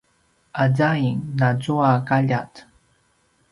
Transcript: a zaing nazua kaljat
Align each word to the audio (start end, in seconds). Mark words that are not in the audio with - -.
a 0.53 0.67
zaing 0.73 1.19
nazua 1.35 1.91
kaljat 2.07 2.67